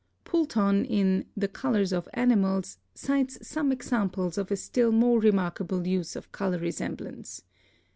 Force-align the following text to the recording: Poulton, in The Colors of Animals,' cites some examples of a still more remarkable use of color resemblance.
Poulton, 0.23 0.83
in 0.83 1.25
The 1.37 1.47
Colors 1.47 1.93
of 1.93 2.09
Animals,' 2.15 2.79
cites 2.95 3.37
some 3.47 3.71
examples 3.71 4.35
of 4.35 4.49
a 4.49 4.55
still 4.57 4.91
more 4.91 5.19
remarkable 5.19 5.85
use 5.85 6.15
of 6.15 6.31
color 6.31 6.57
resemblance. 6.57 7.43